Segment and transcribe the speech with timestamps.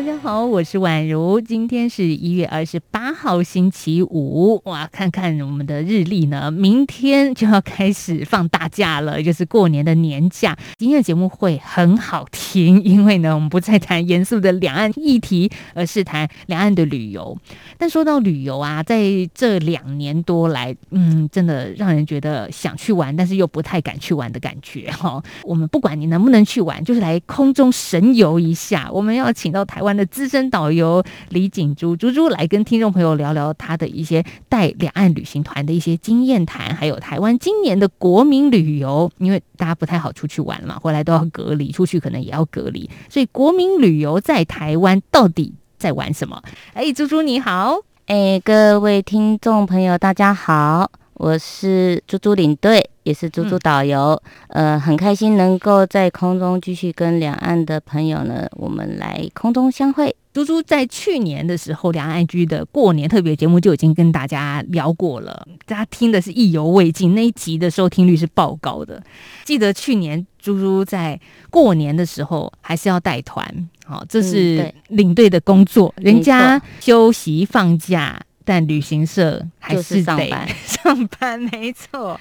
[0.00, 1.38] 大家好，我是宛如。
[1.42, 4.58] 今天是一月二十八号，星期五。
[4.64, 10.56] 哇，看看我们的日历呢，明天就要开始放大假了，就是过年的年假。
[10.78, 17.36] 今天的节目会很好听，因为呢，我们不再谈严肃的两岸议题，而是谈两岸的旅游。
[17.76, 19.02] 但说到旅游啊，在
[19.34, 25.22] 这两年多来，嗯，真的让人觉得想去玩，但是又不太敢去玩的感觉哈。
[25.44, 28.88] 我们不管你能不能去玩，就是来空中神游一下。
[28.90, 29.89] 我们要请到台湾。
[29.96, 46.42] 的资深导游李锦珠，珠珠来跟听众朋友聊聊他的一些带两岸旅行团的一些经验谈，还有台湾今年的国民旅游，因为大家不太好出去玩嘛，回来都要隔离，出去可能也要隔离，所以国民旅游在台湾到底在玩什么？
[46.74, 52.88] 哎，珠珠你好，哎，各位听众朋友大家好，我是猪猪领队。
[53.02, 60.14] 也是猪猪导游，嗯、呃，很开心能够在空中继续跟两岸的朋友呢，我们来空中相会。
[60.34, 69.02] 猪猪在去年的时候，两岸 ING 的过年特别节目就已经跟大家聊过了，大家听的是意犹未尽，那一集的收听率是爆高的。
[69.44, 71.18] 记得去年猪猪在
[71.48, 78.20] 过年的时候还是要带团，好，这是领队的工作，嗯、人家休息放假。
[78.44, 82.18] 但旅行社还是得上班， 上班没错。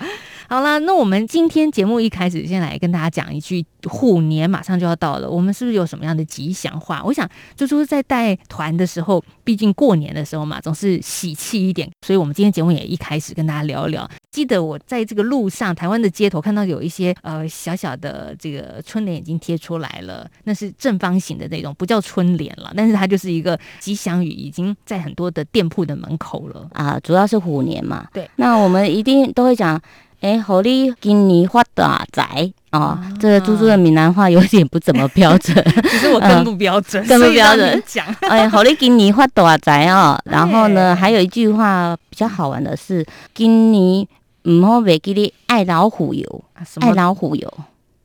[0.48, 7.02] 好啦，那我们今天节目一开始，先来跟大家讲一句：虎年马上就要到了，我们是不是有什么样的吉祥话？
[7.06, 14.10] 我想，珠珠在带团的时候，毕竟过年的时候嘛，总是喜气一点，所以我们今天节目也一开始跟大家聊一聊。
[14.32, 27.00] 记得我在这个路上，台湾的街头看到有一些呃小小的这个春联已经贴出来了，那是正方形的那种，不叫春联了，但是它就是一个吉祥语，已经在很多的店铺的门口了啊。
[27.00, 29.82] 主要是虎年嘛，对，那我们一定都会讲，
[30.22, 32.52] 哎，虎你今年发大财。
[32.72, 35.56] 哦，啊、这个猪猪的闽南话有点不怎么标准，
[35.90, 37.84] 其实我更不标准， 更不标准。
[37.88, 40.20] 讲， 哎，好你今年发大财哦。
[40.26, 43.04] 然后呢，还有一句话比较好玩的是，
[43.34, 44.06] 今年
[44.44, 46.44] 唔好忘记你爱老虎油，
[46.82, 47.52] 爱老虎油，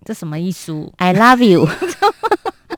[0.03, 1.69] 这什么意思？I love you，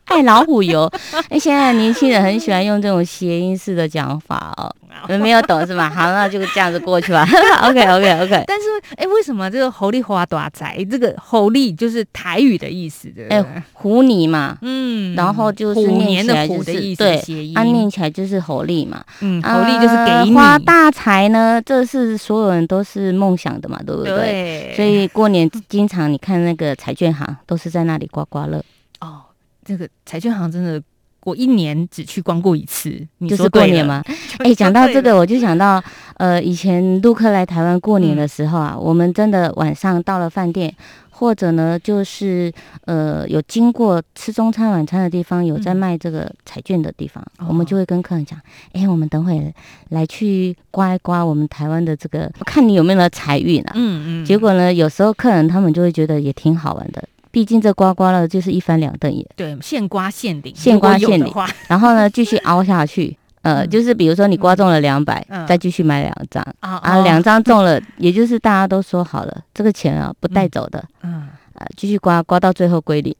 [0.06, 0.91] 爱老虎油。
[1.28, 4.74] 哎，现在年轻人很喜欢用这种谐音式的讲法哦。
[5.20, 5.88] 没有懂是吗？
[5.94, 7.26] 好，那就这样子过去吧。
[7.62, 8.44] OK OK OK。
[8.47, 8.64] 但是，
[8.97, 13.24] 哎、欸，为什么这个“猴力花大财”这个“猴力”就是台语的意思的？
[13.30, 24.14] 哎、欸，虎你嘛，嗯，然后就是虎年的“虎”的意思，对，啊，念起来就是猴力嘛，嗯，猴力就是给你花大财呢，这是所有人都是梦想的嘛，对不对？
[24.14, 24.72] 对。
[24.76, 28.62] 所以过年经常你看那个彩券行都是在那里刮刮乐。
[29.00, 29.22] 哦，
[29.64, 30.82] 这个彩券行真的。
[31.26, 34.00] 我一年只去光顾一次，你就是过年吗？
[34.38, 35.82] 哎，讲到这个，我就想到，
[36.19, 40.72] 呃，以前陆客来台湾过年的时候啊，嗯、我们真的晚上到了饭店，
[41.10, 42.53] 或者呢，就是
[42.84, 48.38] 呃，有经过吃中餐晚餐的地方，有在卖这个彩券的地方，嗯、我们就会跟客人讲，
[48.72, 49.53] 哎、欸，我们等会
[49.88, 53.72] 来去刮一刮我们台湾的这个，看你有没有财运啊。
[53.75, 54.25] 嗯嗯。
[54.25, 57.03] 结果呢，有时候客人他们就会觉得也挺好玩的。
[57.31, 61.32] 毕竟这刮刮乐就是一翻两瞪眼，对，现刮现领，现刮现领。
[61.69, 66.42] 然后呢，继续凹下去，呃，就是比如说你刮中了两百，再继续买两张。
[66.60, 73.15] 啊，两张中了， 也就是大家都说好了，这个钱啊不带走的，嗯，啊，继续刮，刮到最后归零。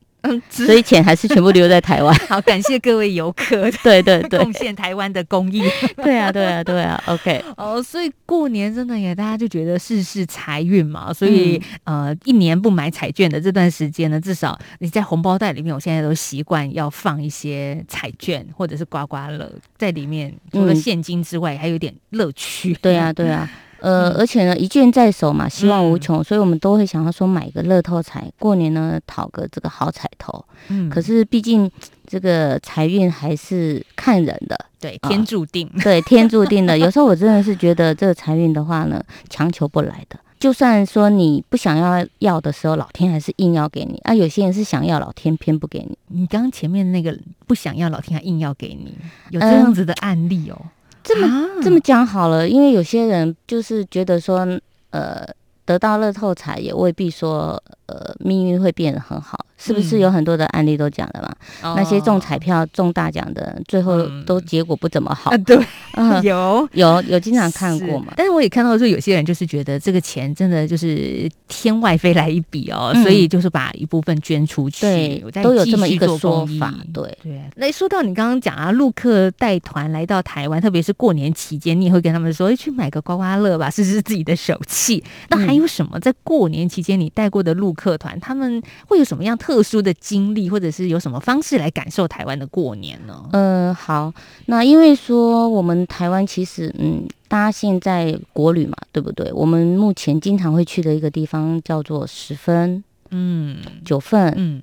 [0.48, 2.14] 所以钱还是全部留在台湾。
[2.28, 5.62] 好，感谢各位游客， 对对对，贡献台湾的公益。
[6.03, 7.03] 对啊，对啊，对啊。
[7.06, 7.44] OK。
[7.56, 22.72] 哦，所以过年真的也大家就觉得事事财运嘛，所以、嗯、呃，一年不买彩券的这段时间呢，至少你在红包袋里面，我现在都习惯要放一些彩券或者是刮刮乐在里面，除了现金之外，还有点乐趣。
[22.72, 23.48] 嗯、对啊，对啊。
[23.81, 30.44] 呃，而且呢，一卷在手嘛，希望无穷，嗯、所以我们都会想要说买个乐透彩，过年呢讨个这个好彩头。
[30.69, 31.71] 嗯，可是毕竟
[32.06, 36.77] 这个财运还是看人的，对，天注定，呃、对，天注定的。
[36.80, 40.18] 有时候我真的是觉得这个财运的话呢，强求不来的。
[40.39, 44.15] 就算说你不想要要的时候，老天还是硬要给你啊。
[44.15, 45.97] 有些人是想要，老天偏不给你。
[46.09, 47.16] 你刚刚前面那个
[47.47, 48.95] 不想要，老天还硬要给你，
[49.30, 50.56] 有这样子的案例哦。
[50.60, 50.71] 嗯
[51.06, 54.44] 这么、啊、这么讲好了，因为有些人就是觉得说，
[54.91, 55.24] 呃，
[55.64, 59.46] 得到乐透彩也未必说呃命运会变得很好。
[59.58, 61.34] 是不是有很多的案例都讲了嘛？
[61.62, 65.30] 嗯、那些中彩票中大奖的，最后都结果不怎么好。
[65.32, 65.58] 嗯、对，
[65.94, 68.12] 嗯、有有有经常看过嘛？
[68.16, 74.80] 但是我也看到说，有些人就是觉得这个钱真的就是天外飞来一笔哦，嗯、所以就是把一部分捐出去。
[74.80, 76.74] 对，都有这么一个说法。
[76.92, 77.41] 对对。
[77.56, 85.03] 那说到你刚刚讲啊，陆客带团来到台湾，特别是过年期间，你也会跟他们说，哎去买个刮刮乐吧，试试自己的手气。
[85.28, 90.48] 那还有什么在过年期间你带过的陆客团，他们会有什么样特殊的经历？
[90.48, 93.28] 或者是有什么方式来感受台湾的过年呢？
[93.33, 94.13] 嗯、呃，好，
[94.47, 99.33] 那因为说我们台湾其实，嗯，大家现在国旅嘛，对不对？
[99.33, 104.63] 我们目前经常会去的一个地方叫做十分，嗯，九份，嗯，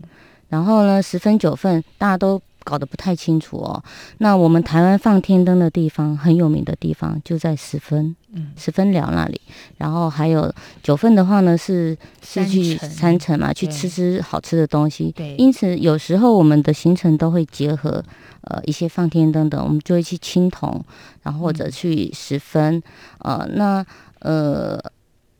[0.49, 2.41] 然后呢，十分九份，大家都。
[2.63, 3.83] 搞得不太清楚哦。
[4.19, 9.39] 那我们台湾放天灯的地方很有名的地方就在十分，嗯，十分寮那里。
[9.77, 15.11] 然后还有九份的话呢，是是去山城嘛，去吃吃好吃的东西。
[15.15, 18.03] 对，因此有时候我们的行程都会结合
[18.41, 20.83] 呃一些放天灯的，我们就会去青铜，
[21.21, 22.81] 然后或者去十分。
[23.19, 23.85] 嗯、呃，那
[24.19, 24.79] 呃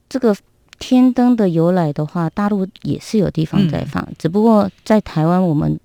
[0.10, 0.36] 这个
[0.78, 5.80] 天灯的由来的话，大陆也是有地方在放，嗯、只不过在台湾我们。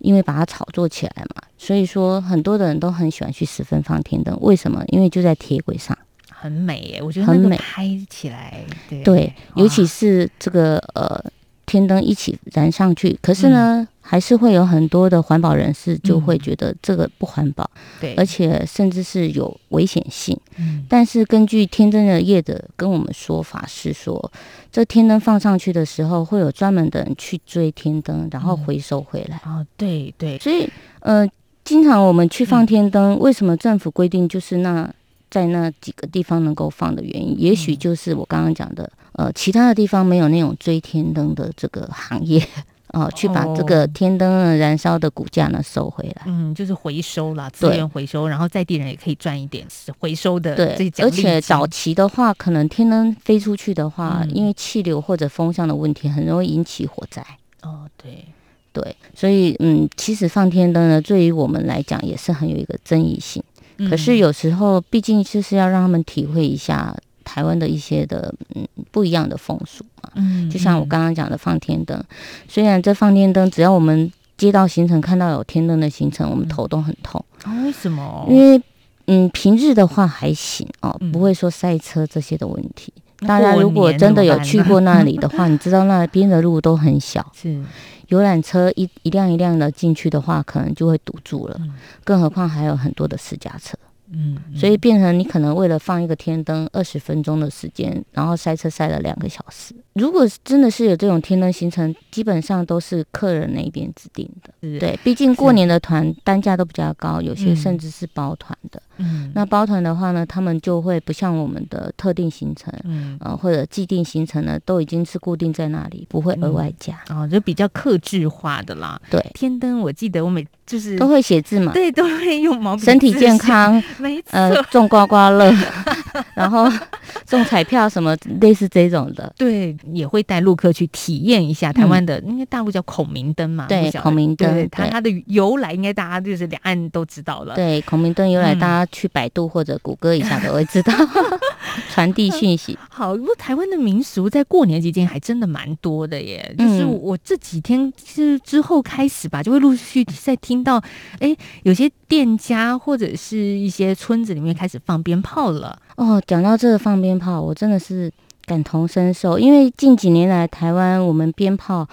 [0.00, 4.36] 因为把它炒作起来嘛，所以说很多的人都很喜欢去十分放天灯。
[4.40, 4.84] 为什么？
[4.88, 5.96] 因为就在铁轨上，
[6.28, 7.02] 很美耶。
[7.02, 11.22] 我觉得很美，拍起来，对，对，尤其是这个呃
[11.64, 13.80] 天灯一起燃上去，可是呢。
[13.80, 17.70] 嗯还是会有很多的环保人士就会觉得这个不环保，
[18.00, 20.36] 对、嗯，而且甚至是有危险性。
[20.56, 24.32] 嗯，但是根据天灯的业者跟我们说法是说，
[24.72, 29.40] 这天灯放上去的时候会有专门的人去追天灯，然后回收回来。
[29.46, 30.68] 哦，对对，所以
[30.98, 31.24] 呃，
[31.62, 34.92] 经常我们去放天灯，嗯、为什么政府规定就是那
[35.30, 37.38] 在那几个地方能够放的原因？
[37.38, 42.44] 也许就是我刚刚讲的，呃，其他的地方没有那种追天灯的这个行业。
[42.92, 49.64] 哦，去把这个天灯燃烧的骨架呢收回来，嗯，就是回收啦，资源回收，然后在地人也可以赚一点
[49.98, 50.56] 回收的。
[50.56, 57.24] 对，而且早期的话，可能天灯飞出去的话，嗯、因为气流或者风向的问题，很容易引起火灾。
[57.62, 58.24] 哦，对，
[58.72, 63.42] 对，所以嗯，其实放天灯呢，对于我们来讲也是很有一个争议性。
[63.78, 66.96] 嗯、可是有时候，毕竟就是要让他们体会一下。
[67.24, 72.04] 台湾的一些的嗯不一样的风俗嘛，嗯，就像我刚刚讲的放天灯，嗯、
[72.48, 77.24] 虽然这放天灯，只要我们接到行程看到有天灯的行程，我们头都很痛。
[77.44, 78.26] 啊、哦，为什么？
[78.28, 78.62] 因为
[79.06, 82.92] 嗯平日的话还行哦，不会说塞车这些的问题。
[83.20, 87.62] 嗯、大家如果真的有去过那里的话，你知道那边的路都很小， 是
[88.08, 91.72] 游览车一一辆一辆的进去的话，可能就会堵住了，嗯、
[92.02, 93.76] 更何况还有很多的私家车。
[94.12, 99.74] 嗯，所以变成你可能为了放一个天灯二十分钟的时间，然后塞车塞了两个小时。
[99.94, 104.78] 如果真的是有这种天灯行程，基本上都是客人那边指定的。
[104.78, 108.82] 对，毕竟过年的团单价都比较高，有些甚至是包团的。
[109.00, 116.94] 嗯，那包团的话呢，他们就会不像我们的特定行程，嗯，呃，或者既定行程呢，都已经是固定在那里，不会额外加。
[117.08, 119.00] 哦，就比较克制化的啦。
[119.10, 122.82] 对，天灯我记得我每就是都会写字嘛，对，都会用毛笔。
[122.82, 124.28] 身体健康， 没错。
[124.32, 125.50] 呃，中刮刮乐，
[126.34, 126.68] 然后
[127.26, 129.32] 中彩票什么类似这种的。
[129.38, 133.66] 对，也会带陆客去体验一下台湾的，因为大陆叫孔明灯嘛。
[133.66, 137.54] 对，孔明灯，它它的由来应该大家就是两岸都知道了。
[137.54, 138.80] 对，孔明灯由来大家。
[138.92, 140.92] 去百度或者谷歌一下都会知道
[141.90, 142.78] 传递讯息。
[142.88, 146.54] 好，不过台湾的民俗在过年期间还真的蛮多的耶。
[146.58, 150.78] 嗯、就是我这几天是之后开始吧，就会陆续在听到，
[151.18, 155.78] 哎、欸，有些店家或者是一些村子里面开始放鞭炮了。
[155.96, 158.10] 哦，讲到这个放鞭炮，我真的是
[158.44, 161.88] 感同身受，因为近几年来台湾我们鞭炮，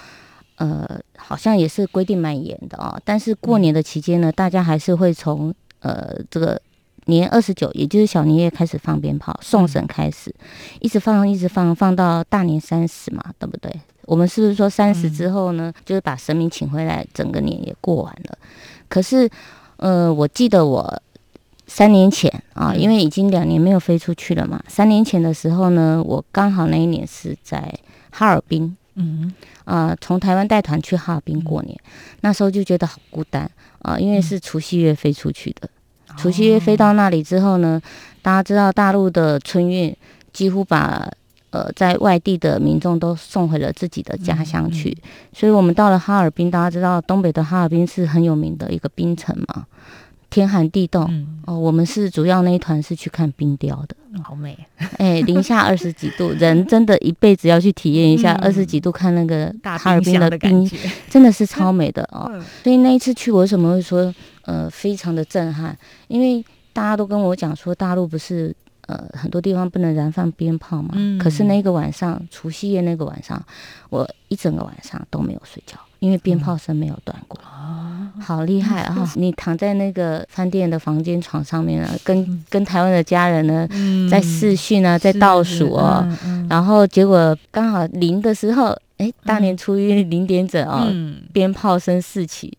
[0.56, 3.00] 呃，好像也是规定蛮严的哦。
[3.04, 6.62] 但是过年的期间呢，大家还是会从呃这个。
[7.08, 10.34] 年二十九，也就是小年夜开始放鞭炮，送神开始，
[10.80, 13.72] 一直放，一直放，放到大年三十嘛，对不对？
[14.06, 18.38] 我们是不是说三十之后呢，嗯、就是把神明请回来，整个年也过完了？
[18.88, 19.30] 可是，
[19.76, 21.02] 呃，我记得我
[21.66, 27.74] 三年前啊，因为已经两年没有飞出去了嘛，三年前的时候呢，我刚好那一年是在
[28.12, 29.34] 哈尔滨，嗯
[29.66, 33.50] 啊，从台湾带团去哈尔滨过年，嗯、那时候就觉得好孤单
[33.80, 35.70] 啊，因为是除夕夜飞出去的。
[36.18, 37.82] 除夕夜飞到那里之后呢，
[38.22, 39.96] 大家知道大陆的春运
[40.34, 41.10] 几乎把
[41.52, 49.66] 呃在外地的民众都送回了自己的家乡去，嗯嗯、所以我们到了哈尔滨，大家知道东北的哈尔滨是很有名的一个冰城嘛，
[50.30, 54.58] 天寒地冻、嗯、哦，我们是主要那一团是去看冰雕的，嗯、好美，
[55.00, 60.78] 哎，零下二十几度， 人真的一辈子要去体验一下二十几度看那个哈尔滨的冰，的
[61.10, 62.30] 真的是超 美的哦。
[62.34, 64.14] 嗯、所以那一次去，我为什么会说
[64.48, 65.78] 呃非常的震撼？
[66.08, 68.56] 因为大家都跟我讲说，大陆不是。
[68.88, 70.92] 呃，很多地方不能燃放鞭炮嘛。
[70.94, 71.20] 嗯。
[71.20, 73.38] 可是那个晚上，除夕夜那个晚上，
[73.90, 77.38] 我一整个晚上都没有睡觉，因为鞭炮声没有断过。
[77.42, 78.96] 哦、嗯，好厉害啊！
[78.98, 86.00] 嗯、你躺在那个饭店的房间床上面啊，跟、嗯、跟台湾的家人呢，嗯、在视讯啊，在倒数哦。
[86.06, 92.58] 嗯嗯、然后结果刚好零的时候，哎，大年初一零点整哦，嗯、鞭炮声四起，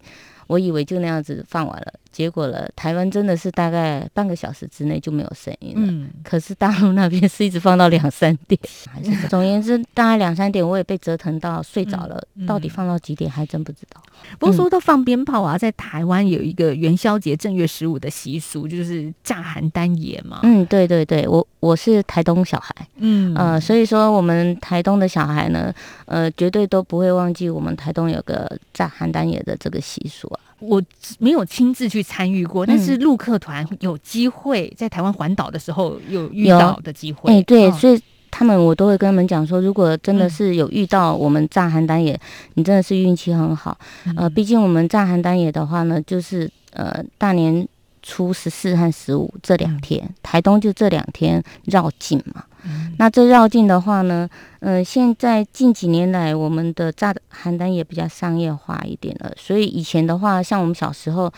[0.48, 1.94] 我以为就那样子放完了。
[2.10, 5.86] 结果了，台湾真的是大概半个小时之内就没有声音了。
[5.86, 8.58] 嗯，可是大陆那边是一直放到两三点，
[8.90, 12.16] 还是总而言之，大概两三点我也被折腾到睡着了。
[12.34, 14.02] 嗯嗯、到底放到几点还真不知道。
[14.38, 20.40] 不过说到放鞭炮啊，在台湾有一个元宵节正月十五的习俗，就是炸邯郸野嘛。
[20.42, 25.72] 嗯，对对对，我我是台东小孩，嗯呃，所以说我们台东的小孩呢，
[26.06, 30.40] 呃，绝对都不会忘记我们台东有个炸邯郸野的这个习俗啊。
[30.60, 30.82] 我
[31.18, 37.32] 没有亲自去参与过，但是陆客团有机会在台湾环岛的时候有遇到的机会。
[37.32, 38.00] 哎、欸，对，哦、所以
[38.30, 42.20] 他们我都会跟他们讲说，如果真的是有遇到我们炸邯郸野，嗯、
[42.54, 43.78] 你真的是运气很好。
[44.16, 47.66] 呃，毕竟我们炸邯郸野的话呢，就是呃大年
[48.02, 52.44] 初十四和十五这两天，嗯、台东就这两天绕境嘛。
[52.64, 54.28] 嗯、那这绕境的话呢，
[54.60, 59.32] 呃，现在近几年来，我们的炸邯郸也比较商业化一点了。
[59.36, 61.32] 所以以前的话，像我们小时候，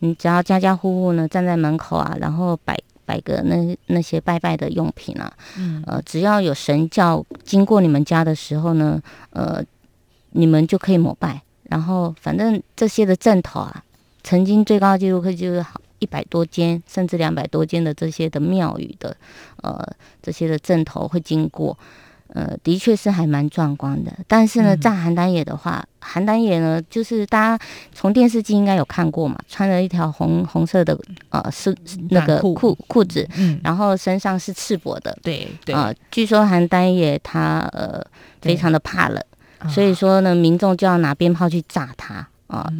[0.00, 9.62] 你只要家家户户呢站在门口啊，然后摆摆个那那些拜拜的用品啊，嗯，呃，只要有神教经过你们家的时候呢，呃，
[10.32, 11.40] 你们就可以膜拜。
[11.64, 13.82] 然后反正这些的阵头啊，
[14.22, 15.80] 曾经最高纪录可就是好。
[15.98, 19.16] 一百多间甚至两百多间的这些的庙宇的，
[19.62, 19.86] 呃，
[20.22, 21.76] 这些的阵头会经过，
[22.28, 24.12] 呃，的确是还蛮壮观的。
[24.26, 30.98] 但是呢，炸邯郸野的话，邯郸野呢，就是大家从电视机应该有看过嘛，穿了一条红红色的
[31.30, 31.74] 呃是
[32.10, 32.74] 那个裤。
[32.88, 35.74] 裤子，嗯，然后身上是赤膊的，对对。
[35.74, 38.04] 啊，据说邯郸野他呃
[38.42, 39.22] 非常的怕冷，
[39.68, 42.70] 所以说呢，民众就要拿鞭炮去炸他啊。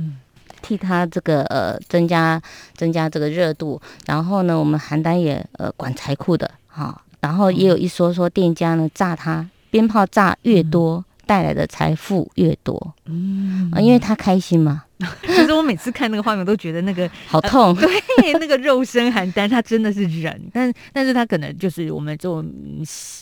[0.67, 2.43] 替他这个呃增加
[2.75, 13.71] 增加这个热度，然后呢，我们邯郸也呃管财库的哈、哦，然后也有一说说店家呢炸他鞭炮炸越多，嗯、带来的财富越多，嗯。
[13.73, 14.83] 啊，因为他开心嘛。
[15.23, 17.87] 其实我每次看那个画面，都觉得那个好痛，呃、
[18.19, 22.43] 对，那个肉身邯郸，他真的是人，但但是他可能就是我们这种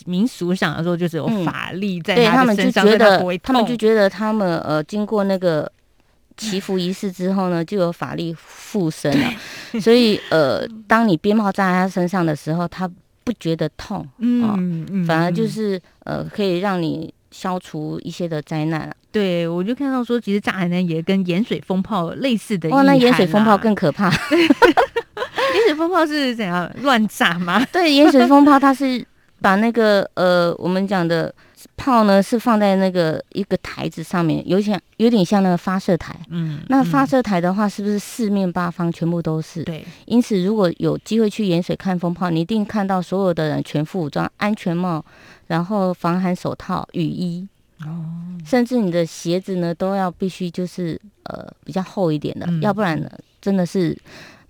[0.05, 5.69] 民俗上来说，就是有法力在他的身上，嗯、对他们就觉得他，他们就觉得他们呃经过那个。
[6.37, 12.89] 祈福仪式之后呢， 就有法力附身了，所以呃，当你鞭炮炸在他身上的时候，他
[13.23, 18.93] 不觉得痛，嗯，嗯，反而就是呃，可以让你消除一些的灾难。
[19.11, 22.69] 对，我就看到说，其实炸寒单爷跟盐水风炮类似的。
[22.69, 24.09] 哇，那盐水风炮更可怕。
[24.35, 27.65] 盐水风炮是怎样乱炸吗？
[27.71, 29.05] 对，盐水风炮它是
[29.41, 31.33] 把那个呃，我们讲的。
[31.77, 36.15] 炮呢是放在那个一个台子上面，有点有点像那个发射台。
[36.29, 39.63] 嗯，那发射台的话，是不是四面八方全部都是？
[39.63, 39.85] 对。
[40.05, 45.03] 因此，如果有机会去盐水看风炮，你一定看到所有的人全副武装，安全帽，
[45.47, 47.47] 然后防寒手套、雨衣，
[47.81, 48.05] 哦，
[48.45, 53.09] 甚至你的鞋子呢都要必须就是呃比较厚一点的，嗯、要不然呢
[53.41, 53.97] 真的是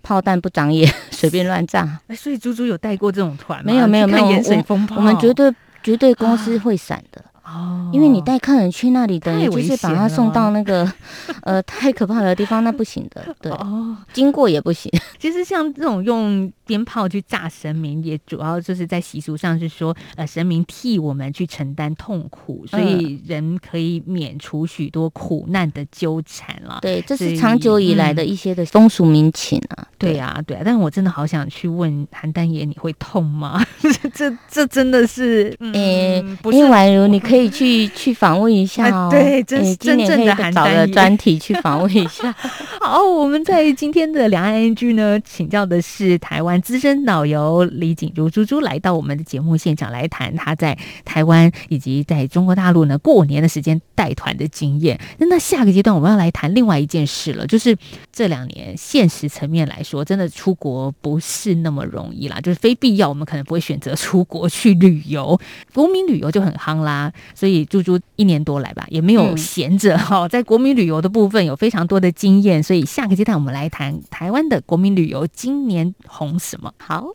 [0.02, 2.00] 炮弹不长眼， 随便乱炸。
[2.06, 3.72] 哎，所以猪猪有带过这种团吗？
[3.72, 5.52] 没有没有没有，盐水蜂炮，我们绝对。
[5.86, 7.25] 绝对公司会闪的。
[7.46, 10.90] 啊哦，因为你带客人去那里，等于就是把他送到那个，
[11.42, 13.24] 呃，太可怕的地方，那不行的。
[13.40, 14.90] 对，哦，经过也不行。
[15.18, 26.80] 其实像这种用鞭炮去炸神明，也主要就是在习俗上是说，呃，神明替我们去承担痛苦，所以人可以免除许多苦难的纠缠了。
[26.82, 29.86] 对，这是长久以来的一些的风俗民情啊。
[29.98, 30.62] 对呀，对啊。
[30.64, 33.64] 但是我真的好想去问韩丹爷，你会痛吗？
[34.12, 37.35] 这这真的是，诶，因为婉如你可以。
[37.36, 42.34] 可以去去访问一下哦，对，真真正的寒单爷，找个专题去访问一下。
[42.80, 54.98] 好，我们在今天的两岸 ING 呢，请教的是台湾资深导游李锦如猪猪，来到我们的节目现场来谈他在台湾以及在中国大陆呢过年的时间带团的经验。
[55.18, 57.76] 那那下个阶段我们要来谈另外一件事了，就是
[58.10, 65.38] 这两年现实层面来说，真的出国不是那么容易啦，就是非必要我们可能不会选择出国去旅游，
[65.74, 67.12] 国民旅游就很夯啦。
[67.34, 76.70] 所以猪猪一年多来吧，也没有闲着哈， 在国民旅游的部分有非常多的经验，所所以下个阶段我们来谈台湾的国民旅游今年红什么？
[76.78, 77.06] 好，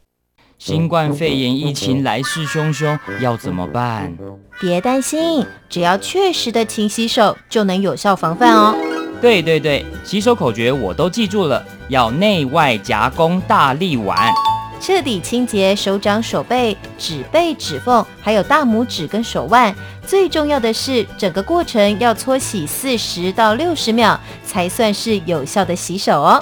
[0.58, 4.12] 新冠肺炎疫情来势汹汹，要怎么办？
[4.60, 8.76] 别担心，只要确实的勤洗手，就能有效防范哦。
[9.22, 14.18] 对对对，洗手口诀我都记住了，要内外夹攻大立腕。
[14.82, 19.74] 彻底清洁手掌、手背、指背、指缝，还有大拇指跟手腕。
[20.08, 26.40] 最重要的是，整个过程要搓洗四十到六十秒，才算是有效的洗手哦。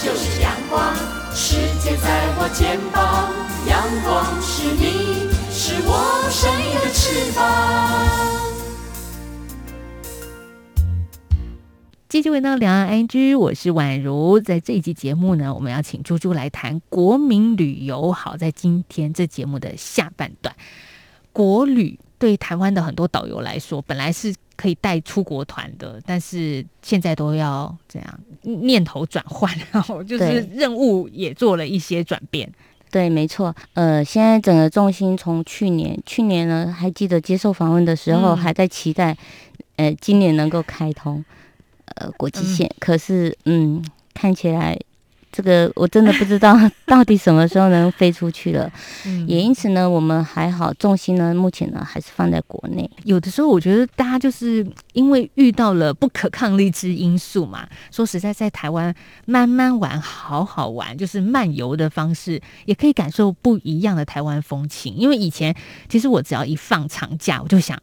[0.03, 0.95] 就是阳光，
[1.31, 3.31] 世界在我肩膀。
[3.67, 7.39] 阳光是你，是我生命的翅膀。
[12.09, 14.39] 继续回到两岸安居我是宛如。
[14.39, 18.11] 在这一集节目呢，我们要请猪猪来谈国民旅游。
[18.11, 20.55] 好，在今天这节目的下半段，
[21.31, 32.47] 国旅对台湾的很多导游来说，本来是可以带出国团的，但是现在都要这样念头转换， 然后就是任务也做了一些转变。
[32.91, 33.55] 对，没错。
[33.73, 39.17] 呃，现在整个重心从去年，去年呢，还记得接受访问的时候，还在期待，
[39.77, 41.25] 呃，今年能够开通。
[41.95, 44.79] 呃，国际线，嗯，可是，嗯，看起来
[45.31, 48.71] 这个我真的不知道 到底什么时候能飞出去了。
[49.05, 52.89] 嗯，也因此呢，我们还好，重心呢，目前呢还是放在国内。
[53.03, 57.67] 有的时候，我觉得大家就是因为遇到了不可抗力之因素嘛。
[57.91, 58.93] 说实在，在台湾
[59.25, 64.95] 慢慢玩，好好玩，就是漫游的方式，也可以感受不一样的台湾风情。
[64.95, 65.55] 因为以前，
[65.87, 67.81] 其实我只要一放长假，我就想。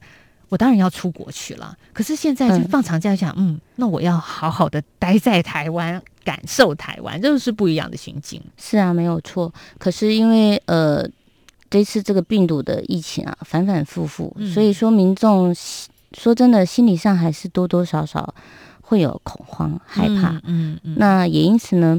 [0.50, 8.38] 我当然要出国去了，可是现在就放长假想，嗯，嗯，那我要好好的待在台湾，感受台湾，这是不一样的心境。
[8.58, 9.50] 是啊，没有错。
[9.78, 11.08] 可是因为呃，
[11.70, 15.54] 这次这个病毒的疫情啊，反反复复，嗯、所以说民众
[16.12, 18.34] 说真的，心理上还是多多少少
[18.82, 20.32] 会有恐慌、害怕。
[20.32, 20.96] 嗯嗯，嗯。
[20.98, 21.98] 那也因此呢，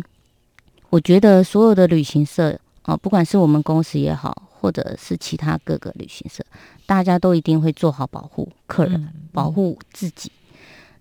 [0.91, 2.51] 我觉得所有的旅行社
[2.83, 6.45] 啊、呃，不管是我们公司也好，或者是其他各个旅行社。
[6.85, 10.31] 大家都一定会做好保护客人，嗯、保护自己，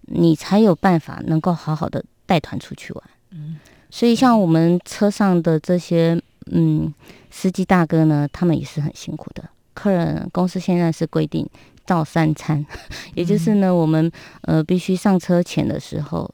[0.06, 3.04] 你才有办法能够好好的带团出去玩。
[3.30, 3.56] 嗯，
[3.90, 6.92] 所以像我们车上的这些嗯
[7.31, 9.48] 司机大哥呢，他们也是很辛苦的。
[9.74, 11.48] 客人公司现在是规定
[11.87, 12.64] 照三餐，
[13.14, 14.11] 也就是呢，我们
[14.42, 16.29] 呃必须上车前的时候，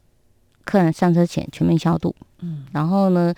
[0.64, 2.14] 客人上车前全面消毒。
[2.40, 3.34] 嗯，然后呢，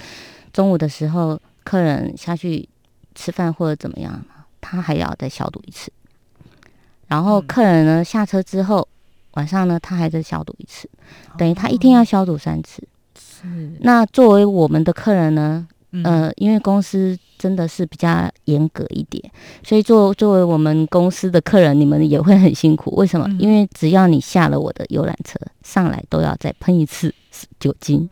[0.52, 2.68] 中午的时候客人下去
[3.14, 4.24] 吃饭或者怎么样，
[4.61, 5.90] 他还要再消毒一次。
[7.09, 8.87] 然后客人呢下车之后，
[9.33, 10.88] 晚上呢他还在消毒一次，
[11.37, 12.87] 等于他一天要消毒三次。
[13.54, 13.70] 是。
[13.80, 15.66] 那作为我们的客人呢，
[16.04, 19.22] 呃，因为公司真的是比较严格一点，
[19.62, 22.94] 所以作作为我们公司的客人，你们也会很辛苦。
[22.96, 23.28] 为什么？
[23.38, 27.14] 因为只要你下了我的游览车，上来都要再喷一次
[27.61, 28.09] 酒精。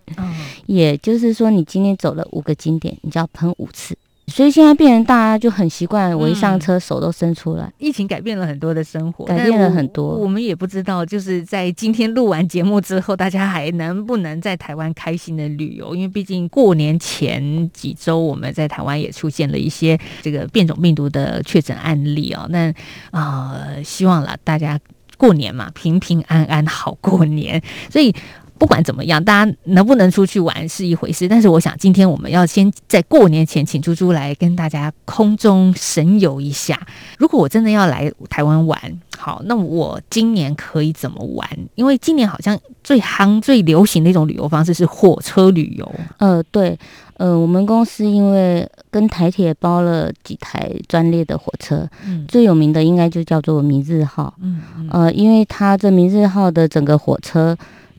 [0.66, 3.96] 也就是说，你今天走了五个景点，你就要喷五次。
[4.26, 7.70] 所以现在变成大家就很习惯，我一上车手都伸出来。
[7.78, 10.08] 疫情改变了很多的生活，改变了很多。
[10.08, 15.94] 我，我们也不知道，就是在今天录完节目之后，大家还能不能在台湾开心的旅游？
[15.94, 22.46] 因为毕竟过年前几周，我们在台湾也出现了一些这个变种病毒的确诊案例哦。
[22.48, 22.72] 那
[23.10, 24.80] 啊、呃，希望了大家
[25.18, 27.62] 过年嘛，平平安安好过年。
[27.90, 28.14] 所以。
[28.58, 31.26] 不管怎么样，大家能不能出去玩是一回事。
[31.26, 36.80] 但是，我想今天我们要先在过年前请猪猪来跟大家空中神游一下。
[37.18, 38.78] 如果我真的要来台湾玩，
[39.18, 41.48] 好，那我今年可以怎么玩？
[41.74, 45.94] 因为今年好像最夯、最流行的一种旅游方式是火车旅游。
[46.18, 46.78] 呃，对，
[47.16, 57.56] 呃，我们公司因为跟台铁包了几台专列的火车，嗯，最有名的应该就叫做明日号，嗯，嗯，呃，因为它这明日号的整个火车。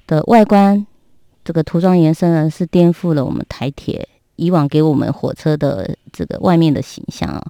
[0.08, 0.86] 的外观，
[1.44, 7.44] 这个涂装颜色呢，是颠覆了我们台铁以往给我们火车的这个外面的形象啊。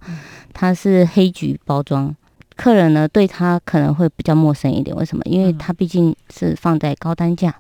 [0.54, 2.16] 它是黑橘包装，
[2.56, 4.96] 客人呢对它可能会比较陌生一点。
[4.96, 5.24] 为什么？
[5.26, 7.54] 因为它毕竟是放在高单价。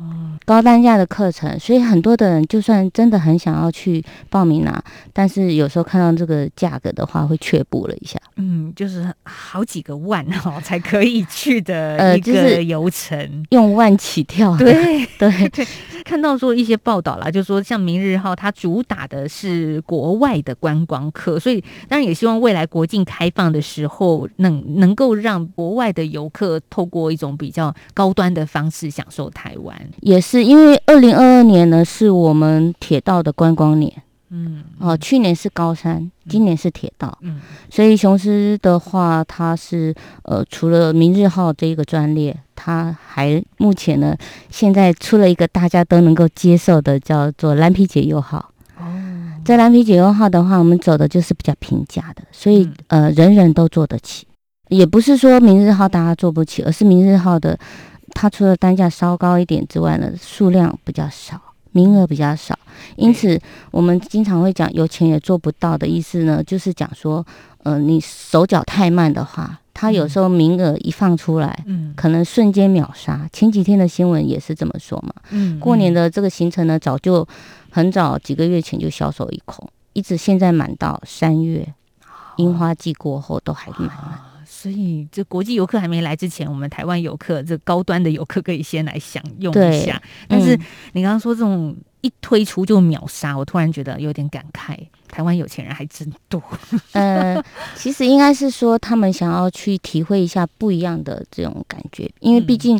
[0.00, 0.38] 哦。
[0.46, 4.82] 高单价的课程，所以很多的人就算真的很想要去报名啊，
[5.12, 8.18] 但是有时候看到这个价格的话，会却步了一下。
[8.36, 14.56] 嗯，就是好几个万哦才可以去的 一个游程，呃就是、用万起跳。
[14.56, 15.66] 对对 对， 对，
[16.04, 30.44] 看到说一些报道啦，就说像明日号，它主打的是国外的观光客，所以当然也希望未来国境开放的时候，能能够让国外的游客透过一种比较高端的方式享受台湾，也是。
[30.44, 33.92] 因为二零二二年呢，是我们铁道的观光年，
[34.30, 44.16] 嗯，哦，去年是高山，今年是铁道，嗯，所以雄狮的话，它是呃，除了明日号这一个专列，它还目前呢，
[44.50, 48.52] 现在出了一个大家都能够接受的，叫做蓝皮解忧号。
[48.78, 48.84] 哦，
[49.44, 54.26] 在蓝皮解忧号的话，我们走的就是比较平价的，所以呃，人人都坐得起，
[54.68, 57.58] 也不是说明日号大家坐不起，而是明日号的。
[58.14, 61.40] 它除了单价稍高一点之外呢，数量比较少，
[61.72, 62.58] 名额比较少，
[62.96, 67.24] 因此我们经常会讲有钱也做不到的意思呢，就是讲说，
[67.62, 73.28] 呃，你手脚太慢的话，它有时候名额一放出来，嗯，可能瞬间秒杀。
[73.32, 77.26] 前几天的新闻也是这么说嘛，嗯，过年的这个行程呢，早就
[77.70, 81.72] 很早几个月前就销售一空，一直现在满到三月，
[82.36, 84.29] 樱花季过后都还满满。
[84.60, 89.98] 所以，这国际游客还没来之前，我们台湾游客，这高端的游客可以先来享用一下。
[90.28, 90.54] 但是，
[90.92, 94.76] 你刚刚说这种一推出就秒杀，我突然觉得有点感慨。
[95.08, 96.42] 台湾有钱人还真多。
[96.92, 97.42] 呃，
[97.74, 102.78] 其实应该是说，他们想要去体会一下不一样的这种感觉，因为毕竟。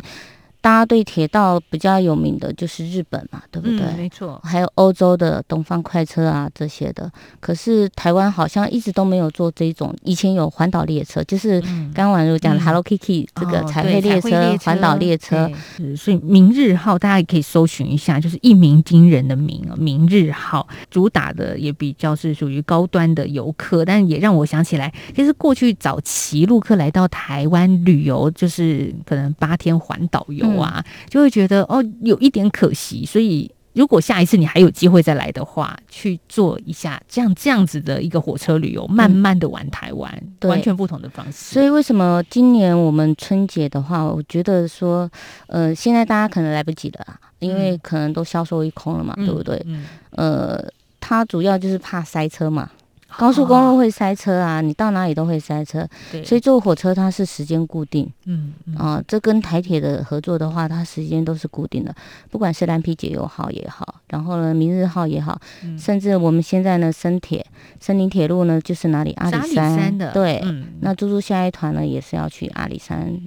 [0.61, 3.79] 大家对铁道比较有名的就是日本嘛，对不对？
[3.79, 7.11] 嗯、没错，还有欧洲的东方快车啊这些的。
[7.39, 9.91] 可是台湾好像一直都没有做这种。
[10.03, 11.59] 以前有环岛列车，就是
[11.95, 15.49] 刚婉如讲的 Hello Kitty、嗯、这个彩绘列车、环岛列车。
[15.97, 30.50] 所以明日号大家也可以搜寻一下，就是一鸣惊人的鸣啊，明日号主打的也比较是属于高端的游客，但也让我想起来，其实过去早期陆客来到台湾旅游，就是可能八天环岛游。
[30.55, 33.05] 哇，就会觉得哦，有一点可惜。
[33.05, 40.11] 所以，如果下一次你还有机会再来的话，去做一下这样这样子的一个火车旅游，慢慢的玩台湾，
[40.41, 41.53] 嗯、完全不同的方式。
[41.53, 45.09] 所以，为什么今年我们春节的话，我觉得说，
[45.47, 47.05] 呃，现在大家可能来不及了，
[47.39, 49.65] 因为可能都销售一空了嘛，嗯、对不对？
[50.11, 50.61] 呃，
[50.99, 52.69] 它主要就是怕塞车嘛。
[53.17, 55.87] 高速公路会塞车啊，哦、你到哪里都会塞车，
[56.23, 58.75] 所以坐火车它是时间固定，嗯，嗯。
[58.75, 61.93] 啊，这跟台铁的合作的话，它时间都是固定的，
[62.29, 67.45] 不管是蓝皮解忧号也好，然后呢明日号也好，嗯、甚至我们现在呢深铁
[67.79, 73.19] 森林铁路呢就是哪里阿里山，阿里山的对，嗯、那猪猪下一团呢也是要去阿里山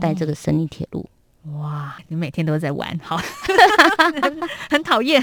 [0.00, 1.04] 带这个森林铁路。
[1.46, 3.20] 哦哇，你每天都在玩，好，
[4.70, 5.22] 很讨厌。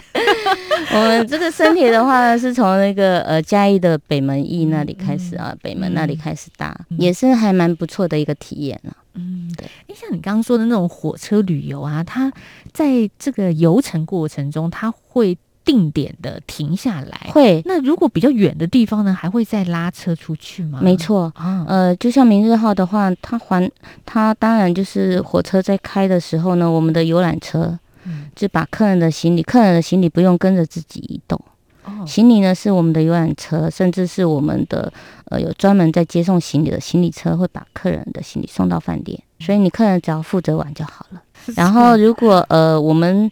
[0.93, 8.93] 我们这个身体的话呢，是从那个呃嘉义的北门驿那里开始啊，嗯、北门那里开始搭，嗯、也是还蛮不错的一个体验啊。
[9.15, 9.65] 嗯，对。
[9.87, 12.31] 哎，像你刚刚说的那种火车旅游啊，它
[12.71, 15.37] 在这个游程过程中，它会。
[15.63, 17.31] 定点的停下来。
[17.31, 20.79] 会，那如果比较远的地方呢，还会再拉车出去吗？
[20.81, 23.71] 没错，啊、呃，就像明日号的话，它还
[24.05, 31.39] 它当然就是火车在开的时候呢，我们的游览车，嗯，就把客人的行李，客人的行李不用跟着自己移动，
[31.85, 34.91] 哦，行李呢是我们的游览车，甚至是我们的
[35.25, 41.21] 呃有专门在接送行李的行李车，会把客人的行李送到饭店，所以你客人只要负责玩就好了。
[41.55, 43.29] 然后如果呃我们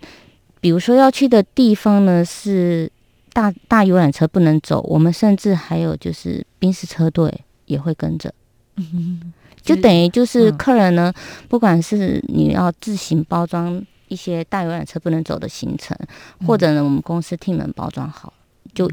[0.62, 2.91] 比如说要去的地方呢，是
[3.34, 8.34] 大大游览车不能走，我们甚至还有就是宾士车队也会跟着，
[8.76, 15.98] 嗯， 就等于就是客人呢，嗯、不管是你要自行包装一些大游览车不能走的行程，
[16.39, 18.34] 嗯、或者呢我们公司替你们包装好，
[18.74, 18.89] 就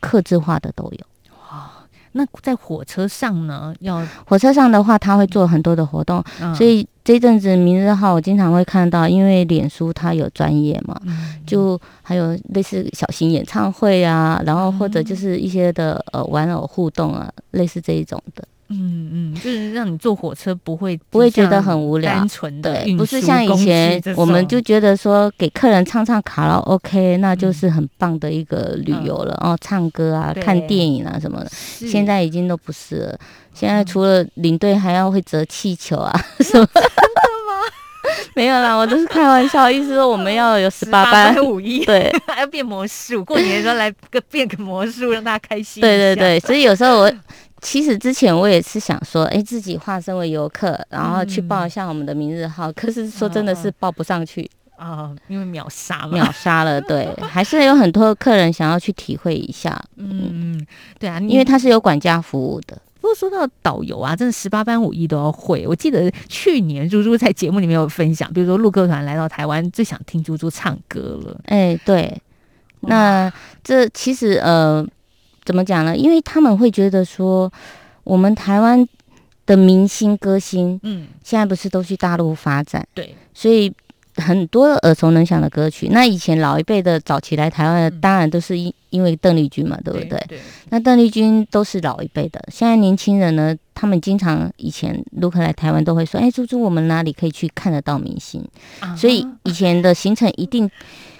[0.00, 0.98] 客制化的都有。
[2.14, 3.74] 那在火车上呢？
[3.80, 18.44] 要火车上的话，他会做很多的活动，嗯、所以这阵子明日号我经常会看到，因为脸书它有专业嘛，嗯、就还有类似小型演唱会啊，然后或者就是一些的呃玩偶互动啊，类似这一种的。
[18.72, 31.50] 嗯嗯，就是让你坐火车不会不会觉得很无聊，单纯的对，不是像以前我们就觉得说给客人唱唱卡拉 OK，那就是很棒的一个旅游了哦，唱歌啊、看电影啊什么的，
[31.86, 33.18] 现在已经都不是了。
[33.54, 36.66] 现在除了领队还要会折气球啊 什么？
[38.34, 45.80] 没有啦，我都是开玩笑，意思说我们要有十八般武艺， 对，还要变魔术，过年的时候来个变个魔术，让大家开心。
[45.80, 47.12] 对对对，所以有时候我。
[47.64, 52.68] 其实之前我也是想说，哎，自己化身为游客，然后去报一下我们的明日号。
[52.68, 56.80] 嗯、可是说真的是报不上去，哦，因为秒杀嘛，秒杀了。
[56.80, 59.80] 对， 还是有很多客人想要去体会一下。
[59.96, 60.60] 嗯，
[60.98, 62.76] 对啊，因为他是有管家服务的。
[63.02, 65.66] 不过说到导游啊，真的十八般武艺都要会。
[65.66, 71.40] 我记得去年猪猪在节目里面有分享，比如说陆客团来到台湾，最想听猪猪唱歌了。
[71.46, 72.16] 哎，对，
[72.82, 73.30] 那
[73.64, 74.86] 这其实呃，
[75.44, 75.96] 怎么讲呢？
[75.96, 77.52] 因为他们会觉得说，
[78.04, 78.86] 我们台湾
[79.44, 83.74] 的明星歌星，嗯，现在不是都去大陆发展，对，所以。
[84.16, 90.08] 很多耳熟能详的歌曲，那以前老一辈的早期来台湾的，当然都是因因为邓丽君嘛，对不对？
[90.10, 98.46] 对对，那邓丽君都是老一辈的，现在年轻人呢，他们经常以前陆客来台湾都会说：“哎，猪猪，我们哪里可以去看得到明星？”
[98.80, 100.70] 啊、所以以前的行程一定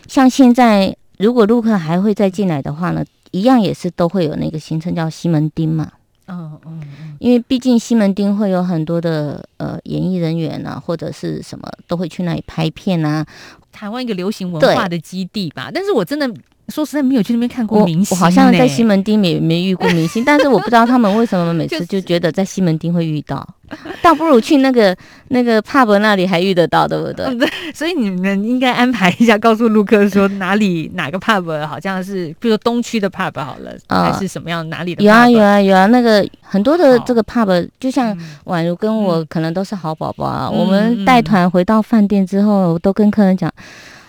[0.07, 5.91] 像现在，如果陆客还会再进来的话呢，一样也是都会有那个行程叫西门町嘛。
[6.27, 6.81] 嗯嗯，
[7.19, 13.27] 因为毕竟西门町会有很多的呃演艺人员啊，或者是什么都会去那里拍片啊，
[13.71, 15.71] 台湾一个流行文化的基地吧。
[15.73, 16.33] 但是我真的。
[16.73, 18.17] 说实在，没有去那边看过明星。
[18.17, 23.47] 我好像在西门町没没遇过明星，但是我不知道他们为什么每次 就觉得在西门町会遇到，
[24.01, 24.97] 倒不如去那个
[25.29, 27.35] 那个 pub 那里还遇得到，对不对？
[27.37, 35.05] 对，所以你们应该安排一下，告诉陆客说哪里 哪个 pub 好像是，比如说东区的 pub 好了，还是什么样哪里的？
[35.05, 43.53] 有啊有啊有啊，那个很多的这个 pub，就像宛如跟我可能都是好宝宝啊，我们带团回到饭店之后，都跟客人讲。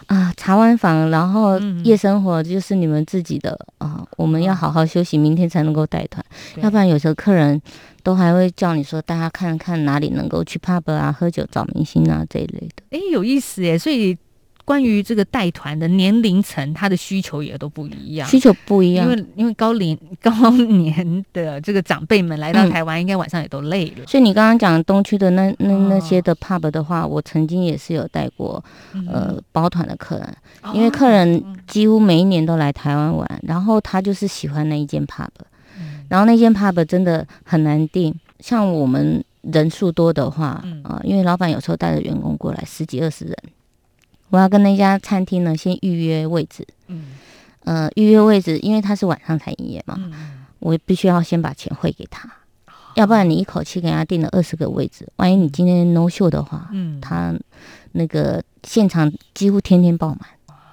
[0.08, 4.08] 啊，查完房，然后夜生活就是你们自己的、嗯、啊。
[4.18, 6.24] 我们要好好休息，明天才能够带团，
[6.58, 7.62] 要不然有时候客人
[8.04, 12.84] 都还会叫你说，大家看看哪里能够去 pub 啊，喝酒找明星啊这一类的。
[12.92, 14.18] 哎，有意思耶，所以。
[14.66, 24.04] 关于这个带团的年龄层，他的需求也都不一样，需求不一样，因为因为高龄高年的这个长辈们来到台湾，应该晚上也都累了。
[24.04, 28.64] 嗯、所以你刚刚讲东区的那那那些的 pub 的话，我曾经也是有带过，
[29.12, 30.38] 呃，包团的客人，
[30.74, 35.28] 因为客人几乎每一年都来台湾玩，然后他就是喜欢那一间 pub，
[36.08, 43.36] 然后那间 pub 真的很难订，像我们人数多的话，啊、呃，因为老板有时候带着员工过来，十几二十人。
[44.34, 47.06] 我要跟那家餐厅呢先预约位置，嗯，
[47.66, 52.28] 呃，预约位置，因为他是晚上才营业嘛，嗯，我必须要先把钱汇给他，
[52.66, 57.32] 嗯，要不然你一口气给他订了二十个位置，万一你今天 no show 的话，嗯，他
[57.92, 60.22] 那个现场几乎天天爆满，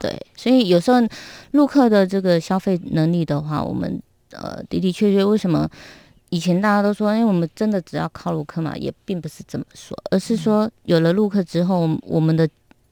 [0.00, 0.96] 对，所以有时候
[1.50, 5.68] 陆客的这个消费能力的话，我们呃的的确确，为什么
[6.30, 12.48] 以前大家都说，因为我们真的只要靠陆客嘛，也并不是这么说，而是说有了陆客之后，我们的。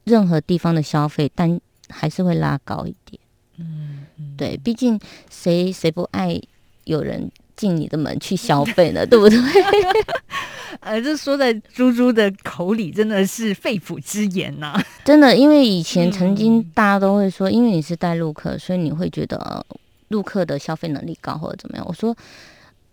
[0.09, 3.21] 任何地方的消费，但还是会拉高一点。
[3.59, 4.99] 嗯，嗯对，毕竟
[5.31, 6.41] 谁谁不爱
[6.85, 9.05] 有人进你的门去消费呢？
[9.07, 9.39] 对不对？
[10.81, 14.85] 呃，这说在猪猪的口里，真的是肺腑之言呐、啊！
[15.05, 19.65] 真的，因为以前曾经大家都会说，因为你是带路客，所以你会觉得
[20.09, 21.85] 路客的消费能力高或者怎么样。
[21.89, 22.15] 我说，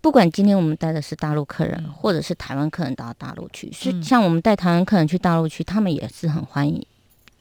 [0.00, 6.84] 不管今天我们带的是大陆客人，或者是台湾客人到大陆去，是像我们带台湾客人去大陆去，他们也是很欢迎。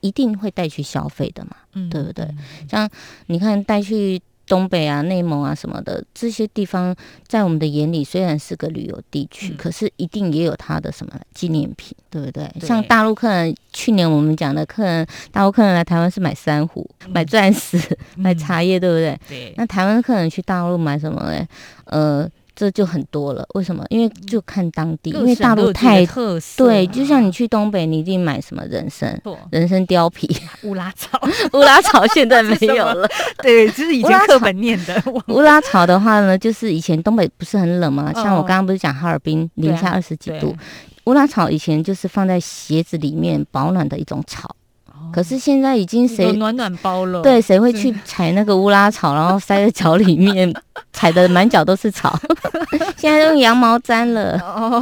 [0.06, 2.28] 一定会带去消费的嘛，嗯，对不对？
[2.70, 2.88] 像
[3.26, 6.96] 你看带去东北啊、内蒙啊什么的这些地方，
[7.28, 12.48] 在我们的眼里虽然是个旅游地区，嗯，可是一定也有它的什么纪念品，对不对？
[12.60, 17.80] 对，像大陆客人，去年我们讲的客人，大陆客人来台湾是买珊瑚、嗯、买钻石、
[18.16, 19.20] 嗯、买茶叶，对不对？
[19.28, 19.54] 对。
[19.58, 21.48] 那台湾客人去大陆买什么嘞？
[21.86, 22.30] 呃。
[22.56, 23.84] 这就很多了，为什么？
[23.90, 26.66] 因为就看当地，因为大陆太特色。
[26.66, 29.20] 对，就像你去东北，你一定买什么人参、
[29.52, 30.30] 人参貂皮、
[30.64, 31.20] 乌拉草。
[31.54, 33.08] 乌拉草现在没有了，
[33.44, 35.04] 对，就是以前课本念的。
[35.28, 38.12] 乌拉草的话呢，就是以前东北不是很冷吗？
[38.14, 40.56] 像我刚刚不是讲哈尔滨零下二十几度，
[41.06, 44.56] 乌拉草以前就是放在鞋子里面保暖的一种草。
[45.14, 47.22] 可是现在已经谁暖暖包了？
[47.22, 50.52] 对，谁会去采那个乌拉草，然后塞在脚里面，
[50.96, 52.18] 踩的满脚都是草？
[52.96, 54.82] 现在用羊毛毡了哦，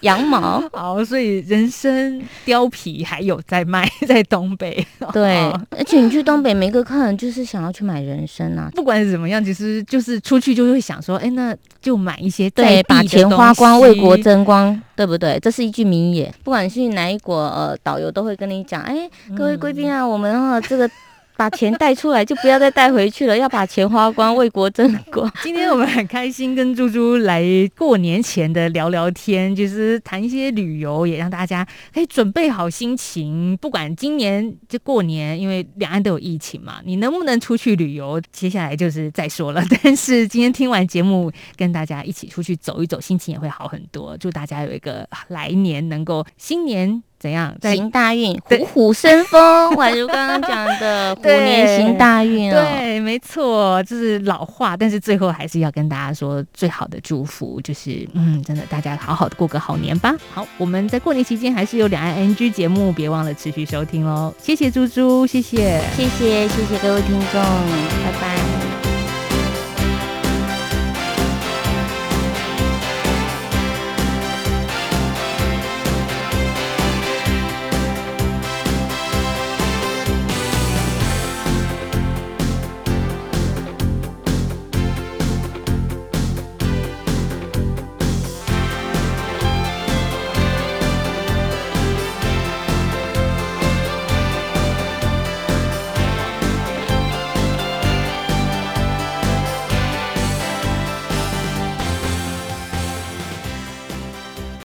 [0.00, 4.84] 羊毛好，所以人参貂皮还有在卖， 在东北。
[5.12, 5.36] 对，
[5.70, 8.70] 而且你去东北，每个客人就是想要去买人参啊。
[8.74, 15.38] 不管是怎么样，其实就是出去就会想说，哎，那就买一些对，把钱花光，为国争光，对不对？
[15.40, 16.32] 这是一句名言。
[16.42, 19.08] 不管是哪一国，呃，导游都会跟你讲，哎。
[19.36, 20.88] 各位贵宾啊，我们哈这个
[21.36, 25.30] 把钱带出来，就不要再带回去了，要把钱花光，为国争光。
[25.42, 27.44] 今天我们很开心跟猪猪来
[27.76, 33.56] 过年前的聊聊天，就是谈一些旅游，也让大家可以准备好心情。
[33.58, 39.62] 不管今年就过年，因为两岸都有疫情嘛，你能不能出去旅游，接下来就是再说了。
[39.82, 44.16] 但是今天听完节目，跟大家一起出去走一走，心情也会好很多。
[44.16, 47.02] 祝大家有一个来年能够新年。
[47.26, 47.54] 怎样？
[47.62, 49.74] 行大运，虎虎生风。
[49.76, 52.56] 宛如刚刚讲的， 虎年行大运哦。
[52.56, 60.14] 对，没错，就是老话，但是最后还是要跟大家说最好的祝福，就是嗯，真的，大家好好的过个好年吧。
[60.32, 64.32] 好，我们在过年期间还是有两岸 ING 节目，别忘了持续收听喽。
[64.40, 68.75] 谢谢猪猪，谢谢，谢谢，谢谢各位听众，拜拜。